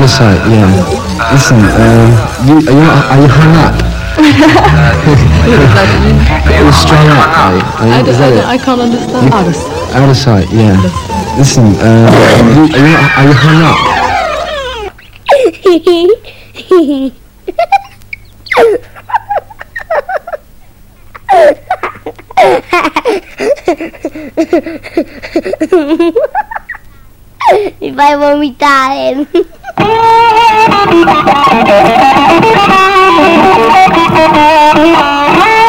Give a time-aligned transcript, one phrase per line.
[0.00, 0.64] Out of sight, yeah.
[1.30, 2.08] Listen, um,
[2.48, 3.76] you, are, you, are you hung up?
[6.48, 7.60] You're strung up, are you?
[7.60, 8.40] Are you- I, is that it?
[8.46, 9.28] I, I can't understand.
[9.34, 9.94] Out of sight.
[9.94, 10.80] Out of sight, yeah.
[11.36, 12.08] Listen, um,
[12.56, 13.76] you, are, you, are you hung up?
[28.40, 30.20] Mi fai vomitare.
[35.02, 35.59] I'm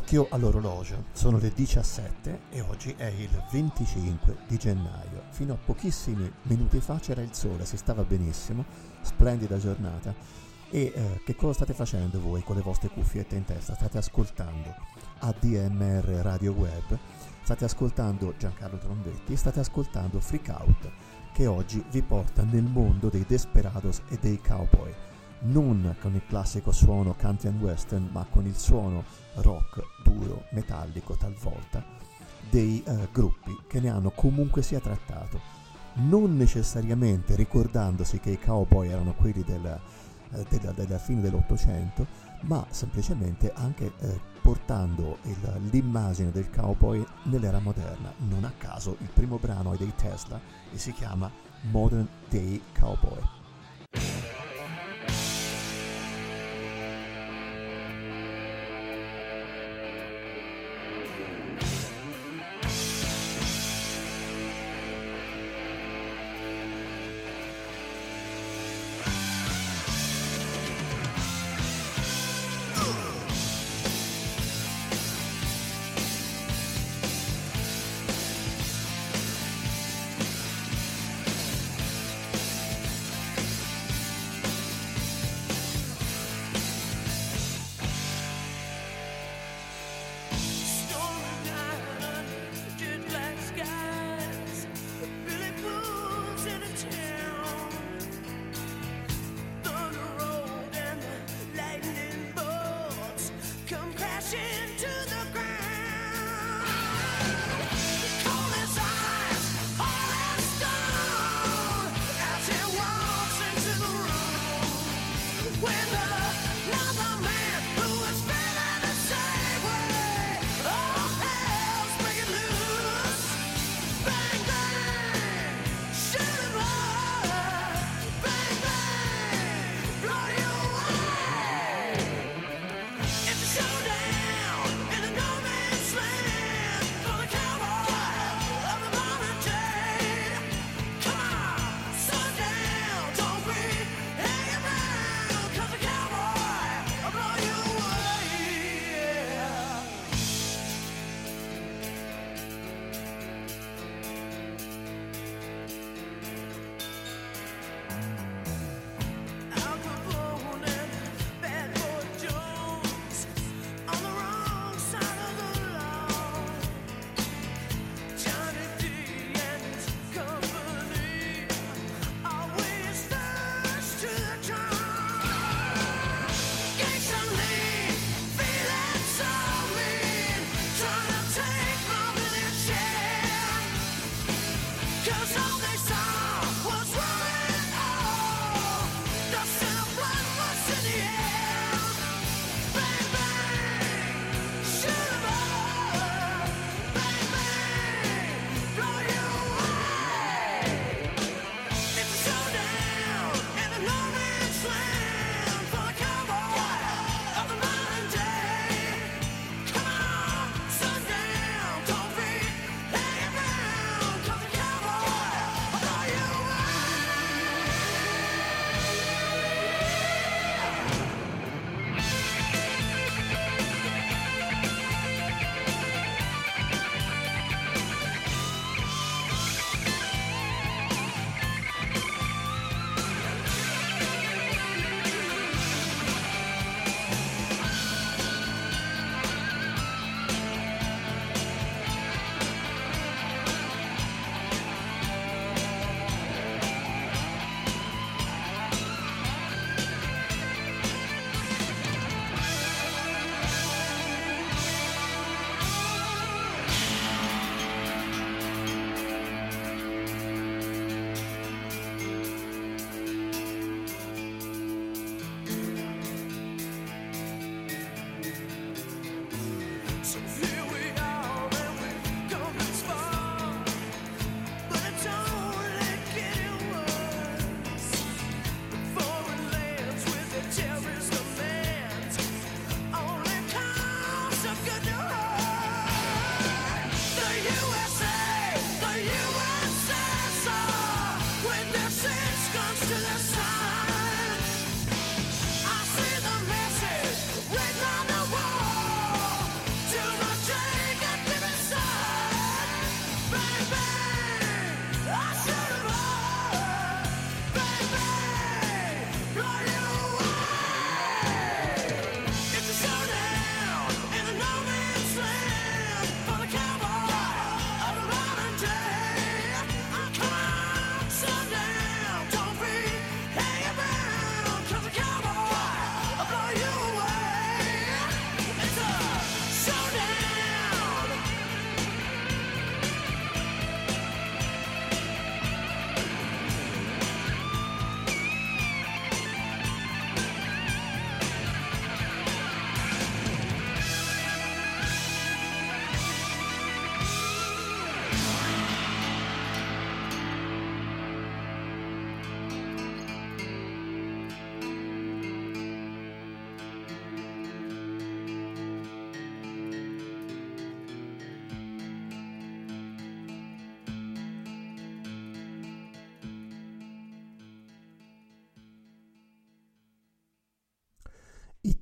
[0.00, 1.04] occhio all'orologio.
[1.12, 5.24] Sono le 17 e oggi è il 25 di gennaio.
[5.30, 8.64] Fino a pochissimi minuti fa c'era il sole, si stava benissimo,
[9.02, 10.14] splendida giornata.
[10.70, 13.74] E eh, che cosa state facendo voi con le vostre cuffiette in testa?
[13.74, 14.74] State ascoltando
[15.18, 16.98] ADMR Radio Web,
[17.42, 20.90] state ascoltando Giancarlo Trondetti, state ascoltando Freak Out,
[21.34, 25.09] che oggi vi porta nel mondo dei Desperados e dei Cowboy
[25.42, 29.04] non con il classico suono country and western, ma con il suono
[29.36, 31.84] rock duro, metallico talvolta,
[32.50, 35.40] dei eh, gruppi che ne hanno comunque sia trattato,
[35.94, 39.80] non necessariamente ricordandosi che i cowboy erano quelli del,
[40.32, 42.06] eh, della, della fine dell'Ottocento,
[42.42, 48.12] ma semplicemente anche eh, portando il- l'immagine del cowboy nell'era moderna.
[48.28, 50.40] Non a caso il primo brano è dei Tesla
[50.72, 51.30] e si chiama
[51.70, 53.39] Modern Day Cowboy.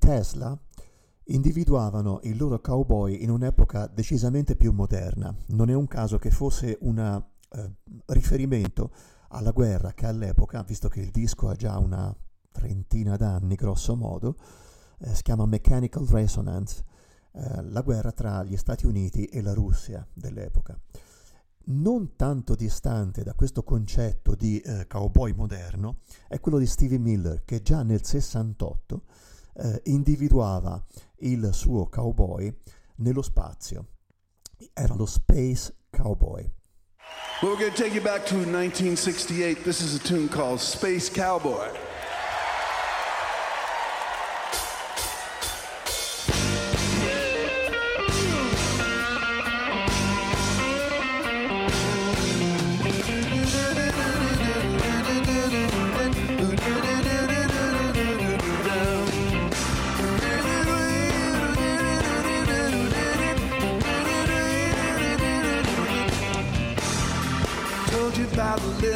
[0.09, 0.59] Tesla
[1.25, 5.31] individuavano il loro cowboy in un'epoca decisamente più moderna.
[5.49, 7.73] Non è un caso che fosse un eh,
[8.07, 8.91] riferimento
[9.27, 12.11] alla guerra che all'epoca, visto che il disco ha già una
[12.51, 14.35] trentina d'anni grosso modo,
[14.97, 16.83] eh, si chiama Mechanical Resonance,
[17.33, 20.75] eh, la guerra tra gli Stati Uniti e la Russia dell'epoca.
[21.65, 27.43] Non tanto distante da questo concetto di eh, cowboy moderno è quello di Stevie Miller
[27.45, 29.03] che già nel 68
[29.59, 30.83] eh, individuava
[31.19, 32.53] il suo cowboy
[32.97, 33.87] nello spazio.
[34.73, 36.49] Era lo Space Cowboy.
[37.41, 39.63] Well, we're going to take you back to 1968.
[39.63, 41.88] This is a tune called Space Cowboy.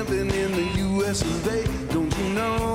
[0.10, 1.94] Living in the US of A.
[1.94, 2.73] Don't you know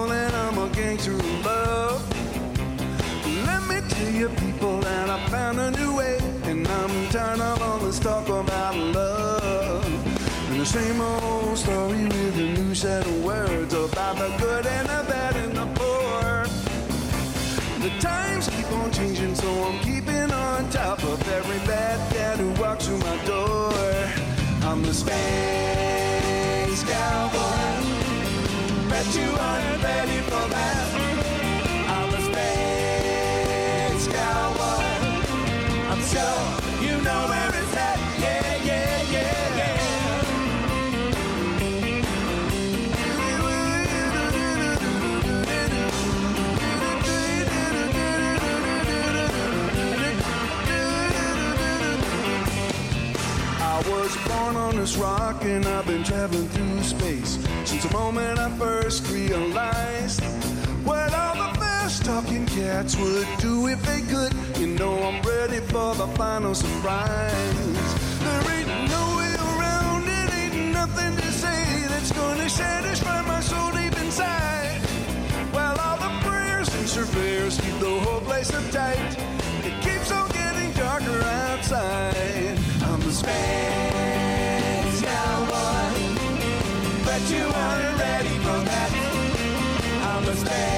[54.38, 59.08] born on this rock and I've been traveling through space since the moment I first
[59.10, 60.22] realized
[60.84, 64.32] what all the fast talking cats would do if they could.
[64.60, 67.88] You know I'm ready for the final surprise.
[68.26, 73.70] There ain't no way around it, ain't nothing to say that's gonna satisfy my soul
[73.72, 74.80] deep inside.
[75.54, 79.10] While all the prayers and surveyors keep the whole place uptight,
[79.68, 82.58] it keeps on getting darker outside.
[82.82, 83.97] I'm the space
[87.30, 88.90] you aren't ready for that.
[90.02, 90.77] I'm the space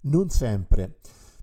[0.00, 0.98] Non sempre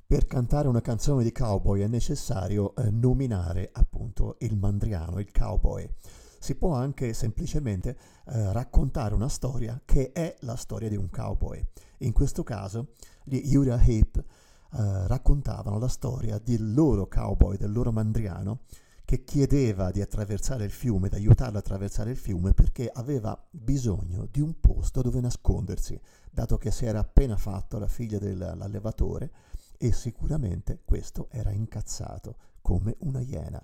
[0.06, 5.90] per cantare una canzone di cowboy è necessario eh, nominare appunto il mandriano, il cowboy.
[6.38, 7.98] Si può anche semplicemente
[8.28, 11.66] eh, raccontare una storia che è la storia di un cowboy.
[12.00, 17.92] In questo caso gli Uriah Heep eh, raccontavano la storia del loro cowboy, del loro
[17.92, 18.60] mandriano,
[19.04, 24.28] che chiedeva di attraversare il fiume, di aiutarlo a attraversare il fiume perché aveva bisogno
[24.30, 29.32] di un posto dove nascondersi, dato che si era appena fatto la figlia dell'allevatore
[29.78, 33.64] e sicuramente questo era incazzato come una iena.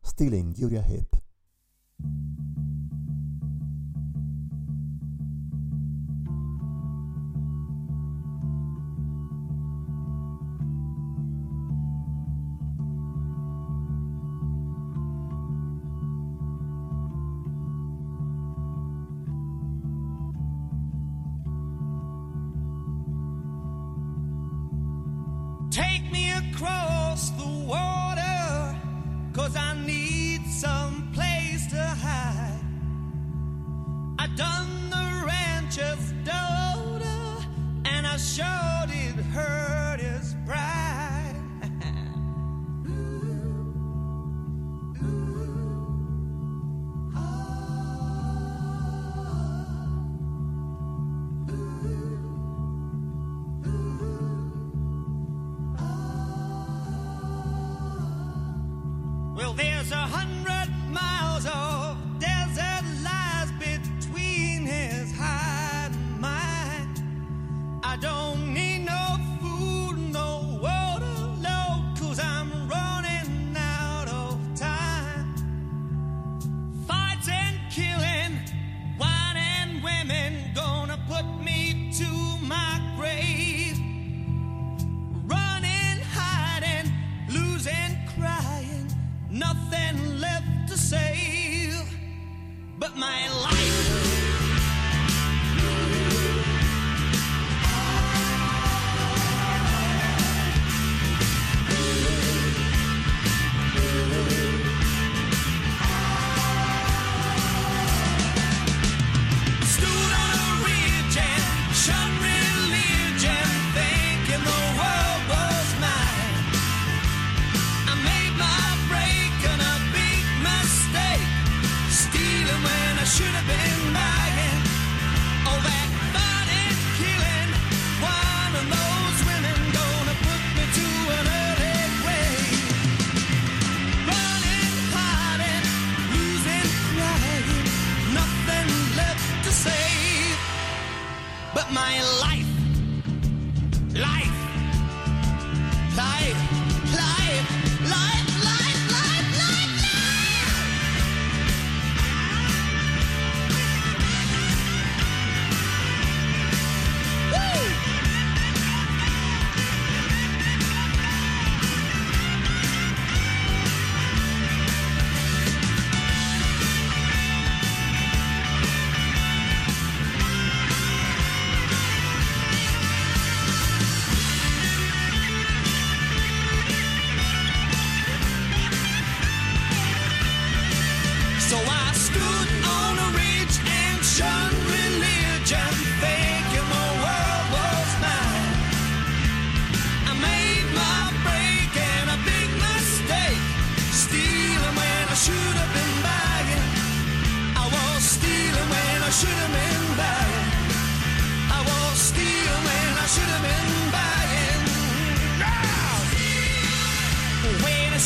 [0.00, 1.20] Stile in Guria Hip.
[27.30, 27.81] the world.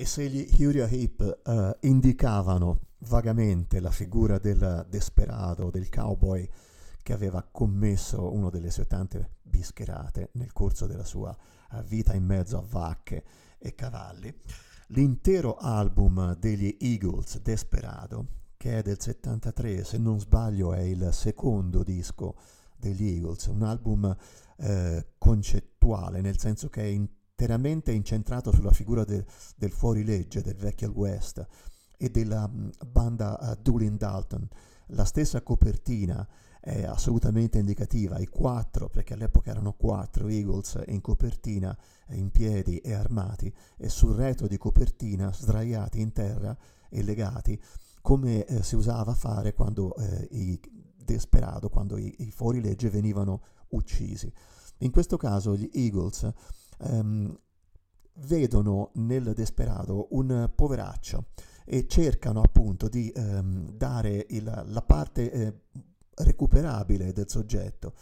[0.00, 6.48] e se gli Uriah Heep eh, indicavano vagamente la figura del desperado, del cowboy
[7.02, 11.36] che aveva commesso una delle sue tante bischerate nel corso della sua
[11.72, 13.24] eh, vita in mezzo a vacche
[13.58, 14.34] e cavalli,
[14.86, 21.82] l'intero album degli Eagles, Desperado, che è del 73, se non sbaglio è il secondo
[21.82, 22.36] disco
[22.74, 24.16] degli Eagles, un album
[24.56, 27.06] eh, concettuale, nel senso che è in
[27.40, 29.24] interamente incentrato sulla figura de,
[29.56, 31.46] del fuorilegge, del vecchio West
[31.96, 34.46] e della mh, banda uh, Doolin Dalton.
[34.88, 36.26] La stessa copertina
[36.60, 41.74] è assolutamente indicativa, i quattro, perché all'epoca erano quattro Eagles in copertina,
[42.08, 46.54] eh, in piedi e armati, e sul retro di copertina sdraiati in terra
[46.90, 47.58] e legati,
[48.02, 50.60] come eh, si usava fare quando eh, i
[51.02, 54.30] Desperado, quando i, i fuorilegge venivano uccisi.
[54.78, 56.30] In questo caso gli Eagles
[56.82, 57.38] ehm,
[58.14, 61.26] vedono nel Desperado un poveraccio
[61.64, 65.54] e cercano appunto di ehm, dare il, la parte eh,
[66.16, 67.94] recuperabile del soggetto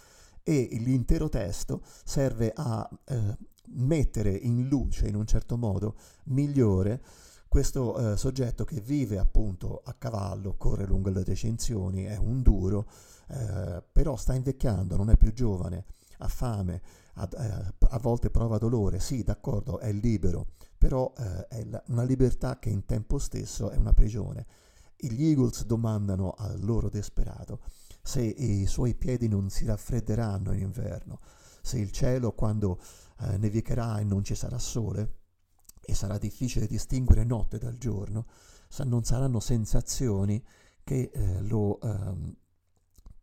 [0.42, 3.36] e l'intero testo serve a eh,
[3.70, 7.02] mettere in luce in un certo modo migliore
[7.48, 12.86] questo eh, soggetto che vive appunto a cavallo, corre lungo le recensioni, è un duro,
[13.28, 15.86] eh, però sta invecchiando, non è più giovane,
[16.18, 16.82] ha fame,
[17.18, 22.04] ha, eh, a volte prova dolore, sì d'accordo è libero, però eh, è la, una
[22.04, 24.46] libertà che in tempo stesso è una prigione.
[24.96, 27.60] Gli Eagles domandano al loro desperato
[28.02, 31.18] se i suoi piedi non si raffredderanno in inverno,
[31.62, 32.80] se il cielo quando
[33.20, 35.16] eh, nevicherà e non ci sarà sole
[35.80, 38.26] e sarà difficile distinguere notte dal giorno,
[38.68, 40.42] sa, non saranno sensazioni
[40.84, 42.36] che eh, lo ehm,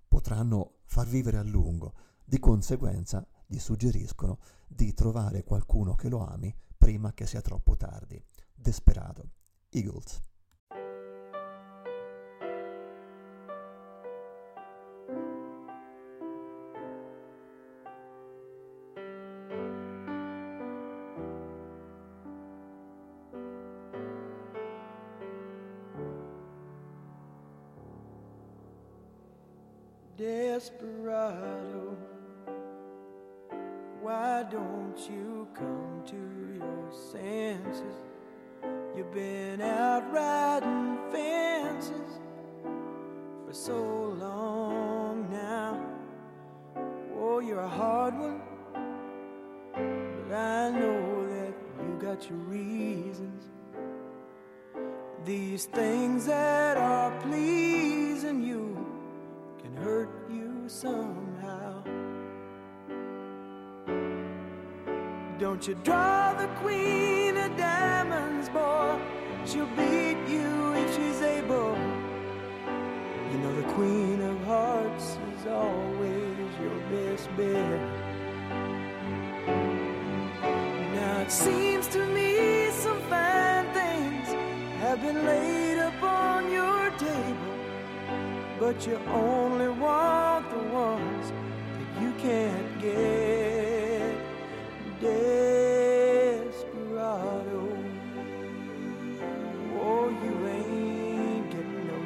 [0.07, 1.93] potranno far vivere a lungo.
[2.23, 8.21] Di conseguenza gli suggeriscono di trovare qualcuno che lo ami prima che sia troppo tardi.
[8.53, 9.29] Desperado.
[9.69, 10.21] Eagles.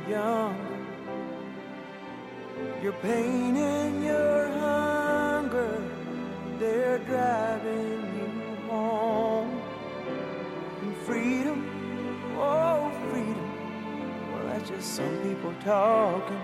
[0.10, 0.80] Younger.
[2.82, 5.84] Your pain and your hunger,
[6.58, 9.62] they're driving you home.
[10.82, 11.60] And freedom,
[12.38, 14.32] oh, freedom.
[14.32, 16.41] Well, that's just some people talking.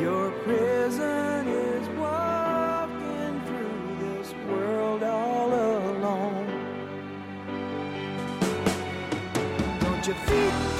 [0.00, 6.46] Your prison is walking through this world all alone.
[9.80, 10.77] Don't your feet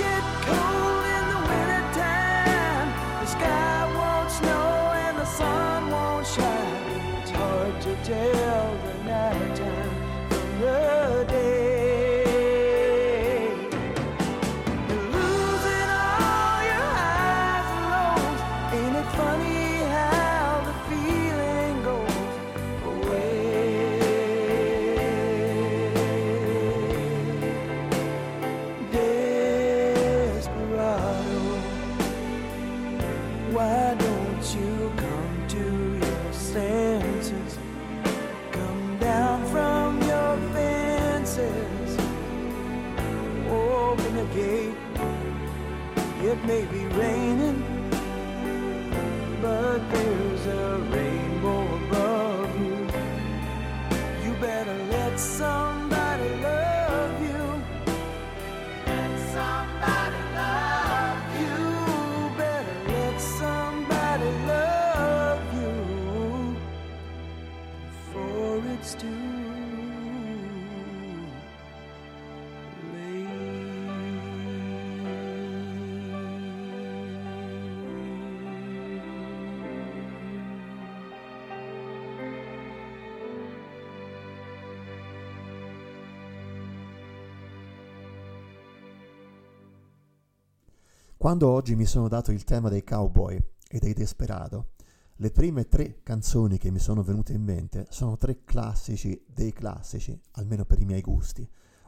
[91.29, 93.39] Quando oggi mi sono dato il tema dei cowboy
[93.69, 94.71] e dei desperado,
[95.17, 100.19] le prime tre canzoni che mi sono venute in mente sono tre classici dei classici,
[100.37, 101.47] almeno per i miei gusti.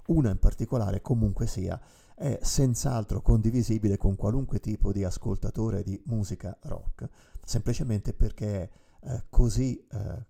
[0.09, 1.81] Una in particolare, comunque sia,
[2.15, 7.09] è senz'altro condivisibile con qualunque tipo di ascoltatore di musica rock,
[7.43, 10.27] semplicemente perché è eh, così eh,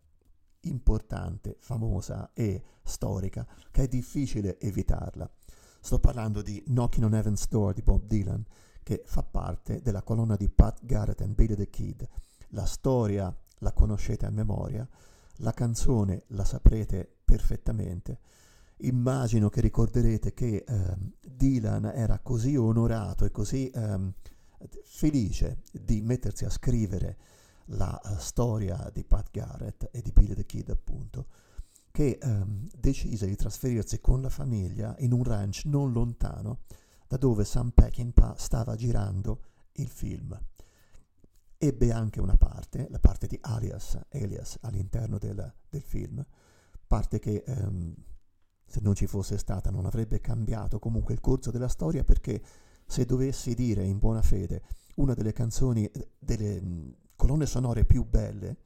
[0.68, 5.28] importante, famosa e storica che è difficile evitarla.
[5.80, 8.44] Sto parlando di Knocking on Heaven's Door di Bob Dylan,
[8.90, 12.04] che fa parte della colonna di Pat Garrett and Billy the Kid.
[12.48, 14.84] La storia la conoscete a memoria,
[15.36, 18.18] la canzone la saprete perfettamente.
[18.78, 24.12] Immagino che ricorderete che ehm, Dylan era così onorato e così ehm,
[24.82, 27.16] felice di mettersi a scrivere
[27.66, 31.26] la eh, storia di Pat Garrett e di Billy the Kid, appunto,
[31.92, 36.62] che ehm, decise di trasferirsi con la famiglia in un ranch non lontano
[37.10, 39.42] da dove Sam Peckinpah stava girando
[39.72, 40.40] il film.
[41.58, 46.24] Ebbe anche una parte, la parte di Alias, Alias all'interno del, del film,
[46.86, 47.92] parte che ehm,
[48.64, 52.40] se non ci fosse stata non avrebbe cambiato comunque il corso della storia perché
[52.86, 54.62] se dovessi dire in buona fede
[54.96, 58.56] una delle canzoni, eh, delle colonne sonore più belle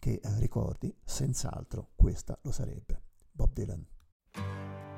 [0.00, 3.00] che eh, ricordi, senz'altro questa lo sarebbe.
[3.30, 4.91] Bob Dylan.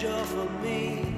[0.00, 1.09] Badge off of me.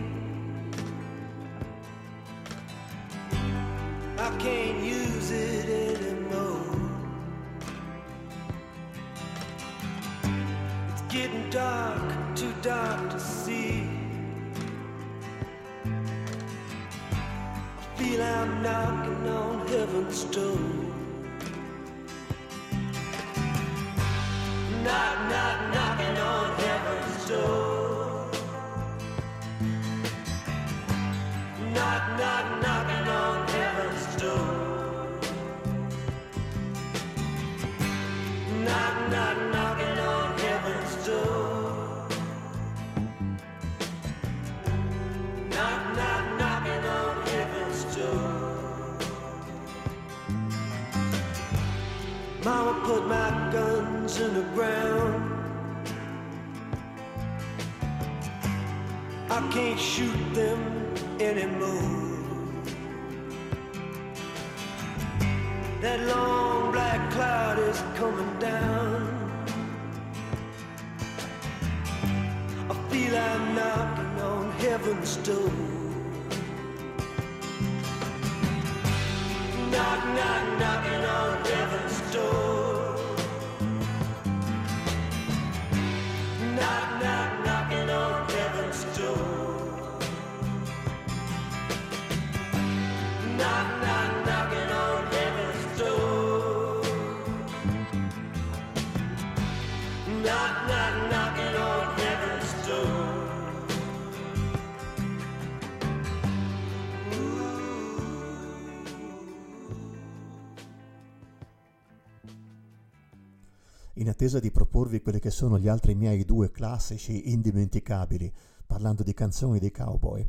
[114.22, 118.32] Attesa di proporvi quelli che sono gli altri miei due classici indimenticabili,
[118.64, 120.24] parlando di canzoni dei cowboy,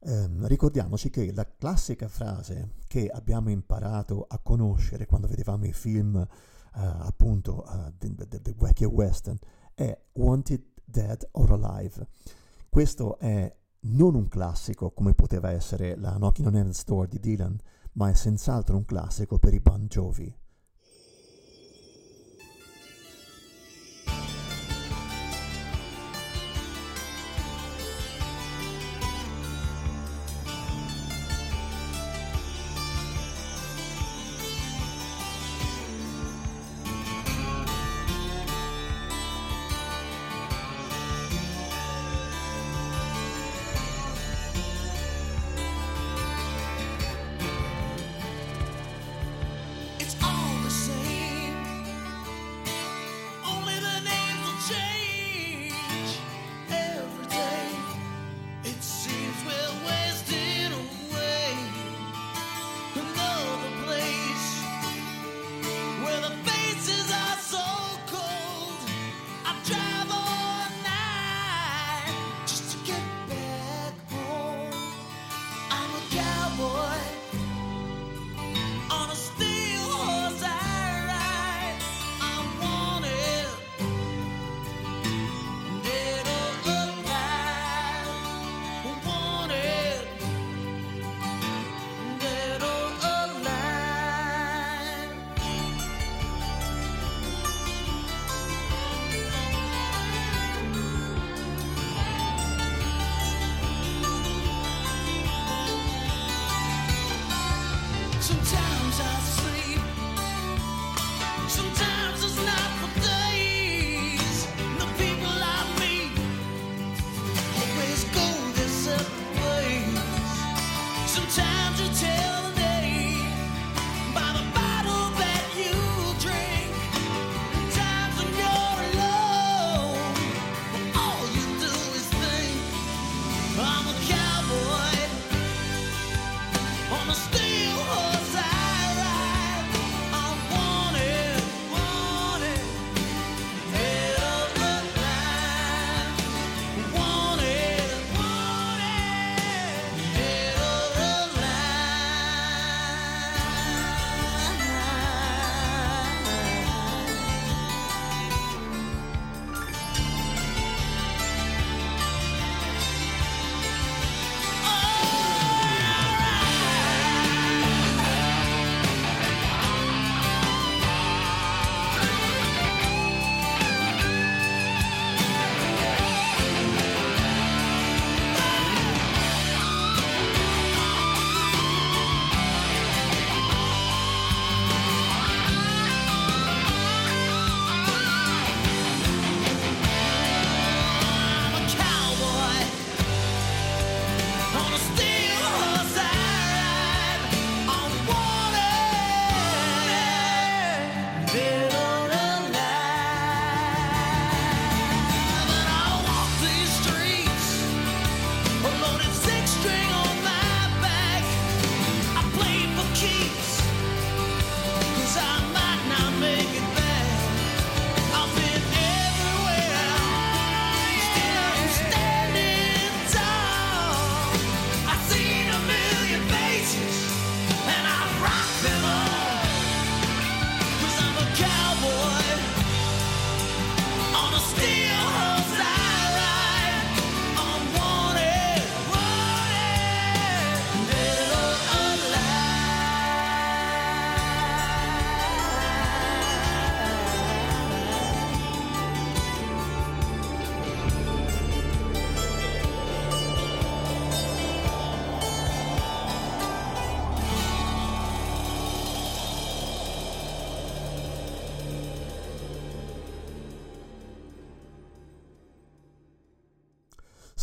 [0.00, 6.16] ehm, ricordiamoci che la classica frase che abbiamo imparato a conoscere quando vedevamo i film
[6.16, 6.26] eh,
[6.72, 9.36] appunto eh, de, de vecchio western
[9.74, 12.06] è Wanted Dead or Alive.
[12.70, 17.58] Questo è non un classico come poteva essere la Knocking on Heaven's Door di Dylan,
[17.92, 20.34] ma è senz'altro un classico per i Bon Jovi.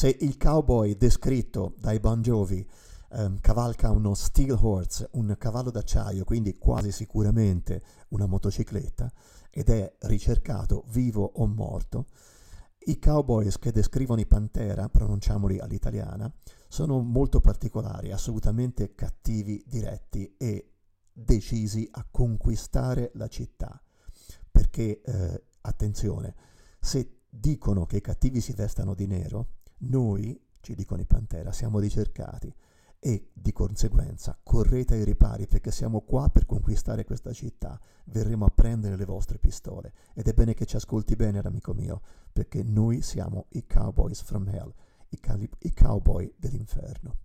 [0.05, 2.63] Se il cowboy descritto dai Bon Jovi
[3.13, 9.11] ehm, cavalca uno steel horse, un cavallo d'acciaio, quindi quasi sicuramente una motocicletta,
[9.49, 12.05] ed è ricercato vivo o morto,
[12.81, 16.31] i cowboys che descrivono i Pantera, pronunciamoli all'italiana,
[16.67, 20.73] sono molto particolari, assolutamente cattivi, diretti e
[21.11, 23.81] decisi a conquistare la città.
[24.51, 26.35] Perché, eh, attenzione,
[26.79, 31.79] se dicono che i cattivi si vestano di nero, noi, ci dicono i Pantera, siamo
[31.79, 32.53] ricercati
[32.99, 38.49] e di conseguenza correte ai ripari perché siamo qua per conquistare questa città, verremo a
[38.49, 42.01] prendere le vostre pistole ed è bene che ci ascolti bene, amico mio,
[42.33, 44.73] perché noi siamo i Cowboys from Hell,
[45.09, 47.24] i, cali- i cowboy dell'inferno.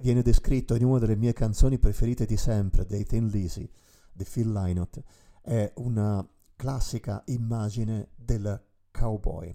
[0.00, 3.68] viene descritto in una delle mie canzoni preferite di sempre, dei Ten Lisi,
[4.12, 4.98] di Phil Lynott,
[5.42, 6.26] è una
[6.56, 9.54] classica immagine del cowboy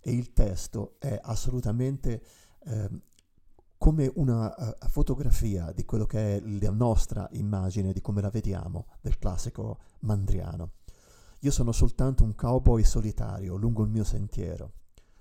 [0.00, 2.22] e il testo è assolutamente
[2.64, 2.90] eh,
[3.78, 8.86] come una uh, fotografia di quello che è la nostra immagine, di come la vediamo,
[9.00, 10.72] del classico mandriano.
[11.40, 14.72] Io sono soltanto un cowboy solitario lungo il mio sentiero.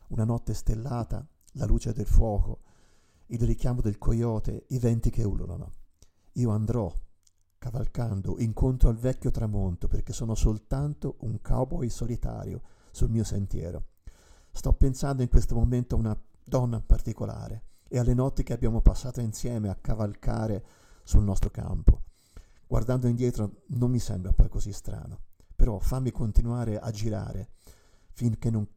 [0.09, 2.61] Una notte stellata, la luce del fuoco,
[3.27, 5.71] il richiamo del coyote, i venti che ululano.
[6.33, 6.91] Io andrò
[7.57, 12.61] cavalcando incontro al vecchio tramonto perché sono soltanto un cowboy solitario
[12.91, 13.87] sul mio sentiero.
[14.51, 19.21] Sto pensando in questo momento a una donna particolare e alle notti che abbiamo passato
[19.21, 20.65] insieme a cavalcare
[21.03, 22.03] sul nostro campo.
[22.67, 25.21] Guardando indietro non mi sembra poi così strano,
[25.55, 27.49] però fammi continuare a girare
[28.11, 28.67] finché non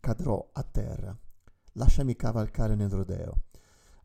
[0.00, 1.16] cadrò a terra.
[1.74, 3.44] Lasciami cavalcare nel rodeo.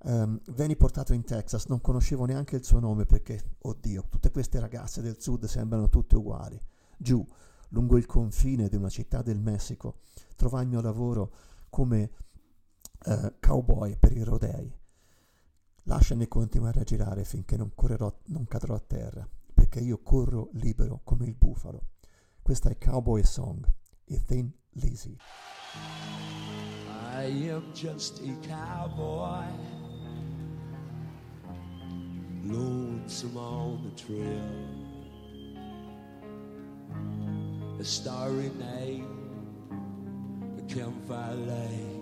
[0.03, 4.59] Um, venni portato in Texas, non conoscevo neanche il suo nome perché, oddio, tutte queste
[4.59, 6.59] ragazze del sud sembrano tutte uguali.
[6.97, 7.25] Giù,
[7.69, 10.01] lungo il confine di una città del Messico,
[10.35, 11.31] trovai il mio lavoro
[11.69, 12.11] come
[13.05, 14.73] uh, cowboy per i rodei.
[15.83, 21.01] Lasciami continuare a girare finché non, correrò, non cadrò a terra, perché io corro libero
[21.03, 21.87] come il bufalo.
[22.41, 23.65] Questa è Cowboy Song,
[24.05, 25.17] e Thin Lizzy.
[27.19, 29.47] I am just a cowboy,
[32.51, 34.41] lonesome on the trail.
[37.79, 39.03] A starry night,
[40.57, 41.97] a campfire light.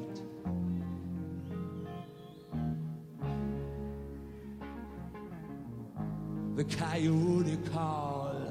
[6.55, 8.44] The coyote call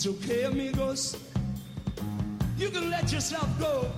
[0.00, 1.14] It's okay, amigos.
[2.56, 3.92] You can let yourself go.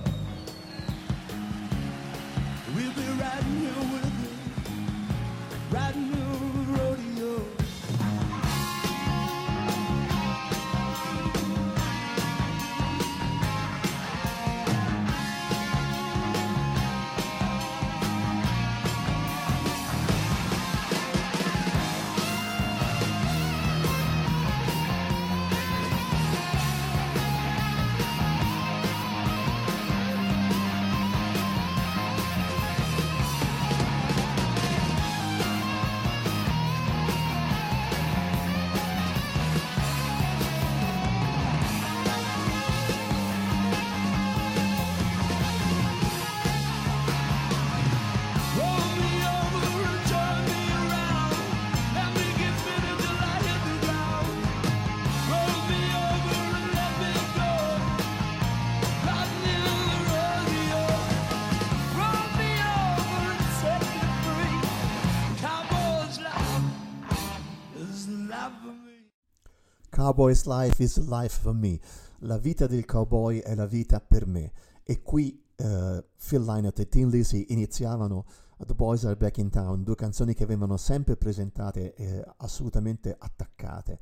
[70.03, 71.79] Cowboy's life is life for me.
[72.23, 74.51] La vita del cowboy è la vita per me.
[74.83, 78.25] E qui eh, Phil Lynott e Tim Lizzy iniziavano
[78.57, 83.99] The Boys Are Back in Town, due canzoni che venivano sempre presentate eh, assolutamente attaccate.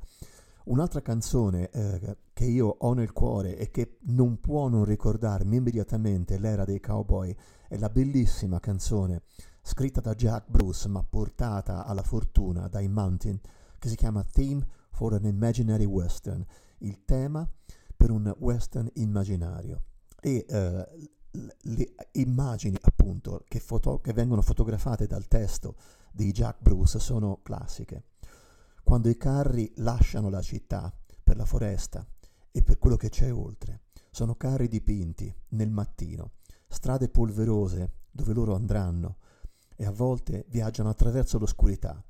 [0.64, 6.36] Un'altra canzone eh, che io ho nel cuore e che non può non ricordarmi immediatamente
[6.36, 7.32] l'era dei cowboy
[7.68, 9.22] è la bellissima canzone
[9.62, 13.38] scritta da Jack Bruce ma portata alla fortuna dai Mountain
[13.78, 16.44] che si chiama Theme for an Imaginary Western,
[16.78, 17.48] il tema
[17.96, 19.82] per un western immaginario.
[20.20, 25.76] E eh, le immagini appunto che, foto- che vengono fotografate dal testo
[26.12, 28.04] di Jack Bruce sono classiche.
[28.82, 32.06] Quando i carri lasciano la città per la foresta
[32.50, 36.32] e per quello che c'è oltre, sono carri dipinti nel mattino,
[36.68, 39.16] strade polverose dove loro andranno
[39.76, 42.04] e a volte viaggiano attraverso l'oscurità.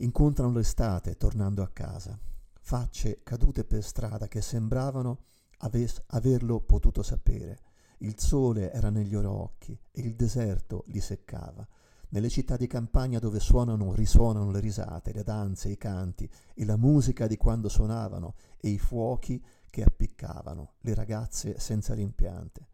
[0.00, 2.16] Incontrano l'estate tornando a casa,
[2.60, 5.24] facce cadute per strada che sembravano
[5.58, 7.58] aves- averlo potuto sapere.
[7.98, 11.66] Il sole era negli loro occhi e il deserto li seccava.
[12.10, 16.76] Nelle città di campagna dove suonano, risuonano le risate, le danze, i canti e la
[16.76, 22.68] musica di quando suonavano e i fuochi che appiccavano, le ragazze senza rimpiante.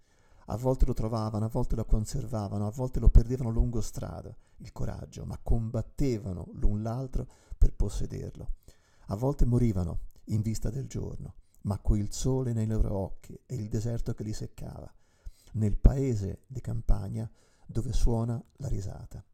[0.46, 4.72] A volte lo trovavano, a volte lo conservavano, a volte lo perdevano lungo strada, il
[4.72, 7.26] coraggio, ma combattevano l'un l'altro
[7.56, 8.56] per possederlo.
[9.06, 13.68] A volte morivano in vista del giorno, ma il sole nei loro occhi e il
[13.68, 14.92] deserto che li seccava,
[15.52, 17.30] nel paese di campagna
[17.66, 19.24] dove suona la risata.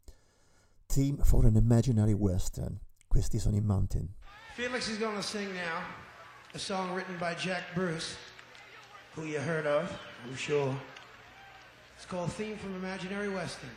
[0.87, 2.79] Theme for an Imaginary Western.
[3.07, 4.15] Questi sono i Mountain.
[4.55, 5.83] Felix is going to sing now
[6.53, 8.17] a song written by Jack Bruce,
[9.15, 9.91] who you heard of,
[10.25, 10.75] I'm sure.
[12.01, 13.69] It's called Theme from Imaginary Western.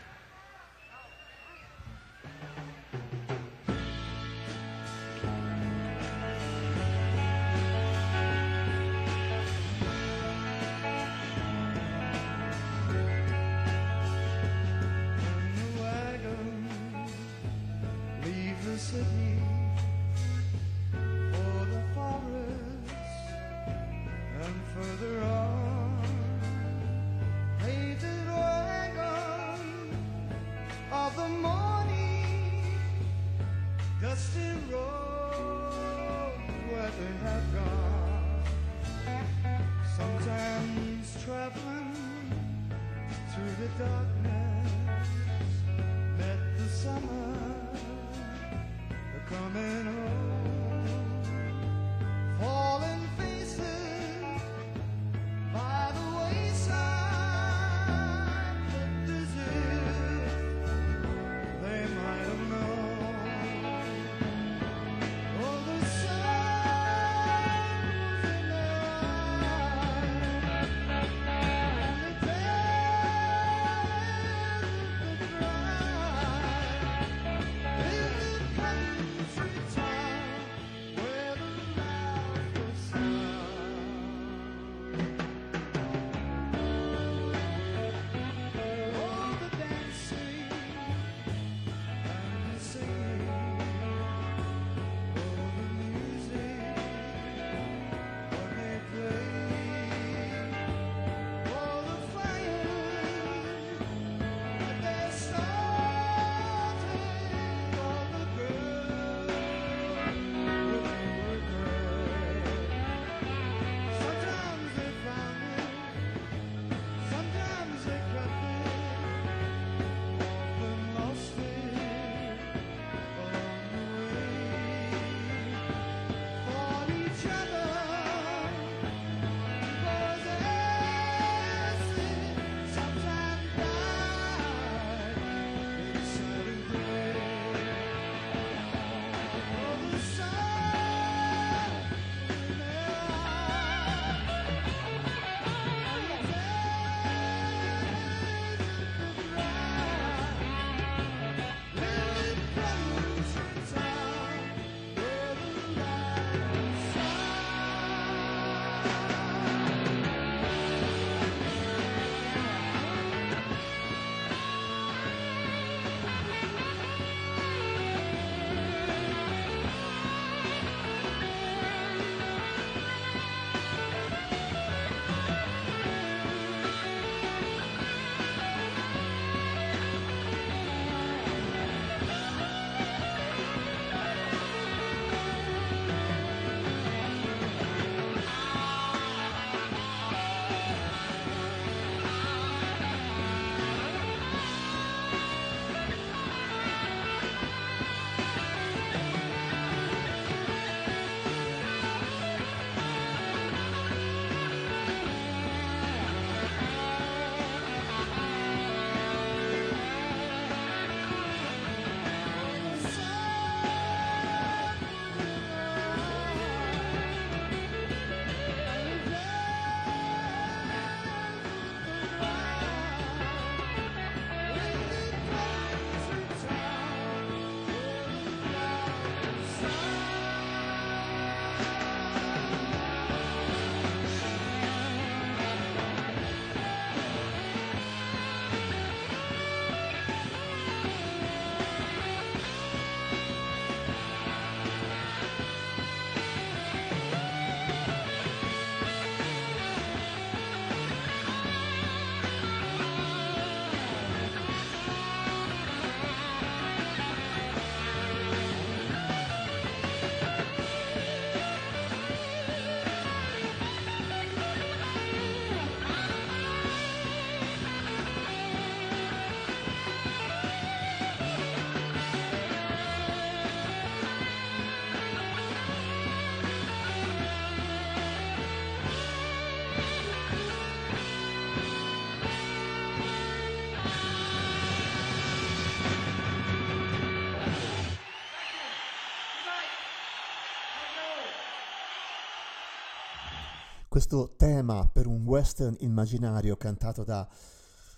[293.93, 297.29] Questo tema per un western immaginario cantato da,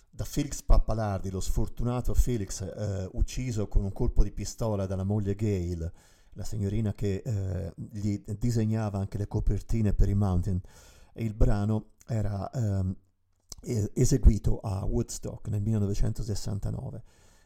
[0.10, 5.36] da Felix Pappalardi, lo sfortunato Felix eh, ucciso con un colpo di pistola dalla moglie
[5.36, 5.90] Gail,
[6.34, 10.60] la signorina che eh, gli disegnava anche le copertine per i Mountain.
[11.14, 12.94] E il brano era ehm,
[13.94, 17.04] eseguito a Woodstock nel 1969.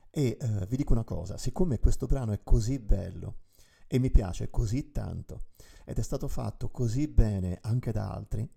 [0.10, 3.49] E eh, vi dico una cosa, siccome questo brano è così bello
[3.92, 5.48] e mi piace così tanto
[5.84, 8.48] ed è stato fatto così bene anche da altri,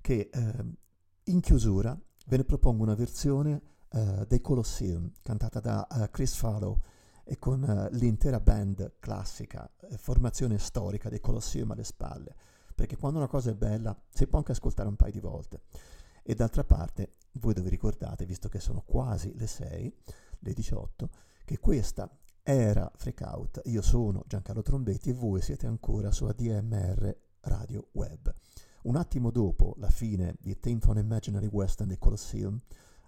[0.00, 0.64] che eh,
[1.24, 6.80] in chiusura ve ne propongo una versione eh, dei Colosseum cantata da eh, Chris Farlow
[7.22, 12.34] e con eh, l'intera band classica, eh, formazione storica dei Colosseum alle spalle,
[12.74, 15.60] perché quando una cosa è bella si può anche ascoltare un paio di volte.
[16.24, 19.96] E d'altra parte, voi dove ricordate, visto che sono quasi le 6,
[20.40, 21.08] le 18,
[21.44, 22.10] che questa
[22.50, 28.32] era Freak Out, io sono Giancarlo Trombetti e voi siete ancora su ADMR Radio Web.
[28.82, 32.58] Un attimo dopo la fine di Theme for Imaginary Western dei Colosseum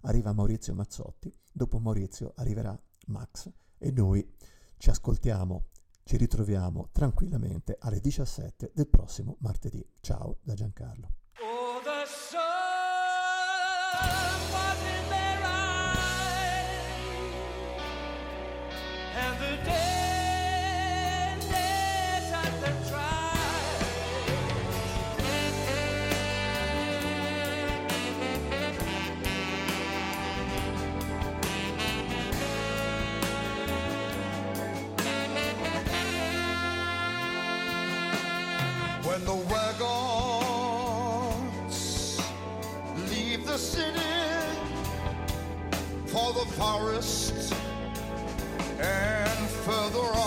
[0.02, 4.24] arriva Maurizio Mazzotti, dopo Maurizio arriverà Max e noi
[4.76, 5.66] ci ascoltiamo,
[6.04, 9.84] ci ritroviamo tranquillamente alle 17 del prossimo martedì.
[10.00, 11.14] Ciao da Giancarlo.
[11.40, 11.80] Oh,
[39.32, 41.00] the wagons.
[43.10, 44.00] Leave the city
[46.06, 47.54] for the forest
[48.78, 50.21] and further on,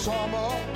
[0.00, 0.69] summer,